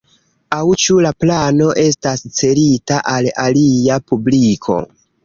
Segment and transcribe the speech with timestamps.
[0.55, 4.79] Aŭ ĉu la plano estas celita al alia publiko?